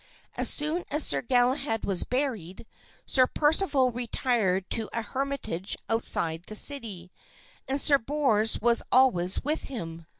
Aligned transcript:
As 0.33 0.49
soon 0.49 0.83
as 0.89 1.03
Sir 1.05 1.21
Galahad 1.21 1.85
was 1.85 2.03
buried, 2.03 2.65
Sir 3.05 3.27
Percival 3.27 3.91
retired 3.91 4.67
to 4.71 4.89
a 4.93 5.03
hermitage 5.03 5.77
outside 5.87 6.45
the 6.47 6.55
city 6.55 7.11
and 7.67 7.79
Sir 7.79 7.99
Bors 7.99 8.59
was 8.59 8.81
always 8.91 9.43
with 9.43 9.65
him. 9.65 10.07